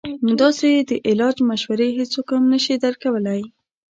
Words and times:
نو 0.25 0.31
داسې 0.43 0.69
د 0.89 0.91
علاج 1.09 1.35
مشورې 1.49 1.89
هيڅوک 1.97 2.27
هم 2.35 2.43
نشي 2.53 2.75
درکولے- 2.83 3.37